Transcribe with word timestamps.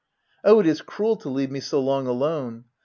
Oh, 0.43 0.59
it 0.59 0.65
is 0.65 0.81
cruel 0.81 1.15
to 1.17 1.29
leave 1.29 1.51
me 1.51 1.59
so 1.59 1.79
long 1.79 2.07
alone 2.07 2.65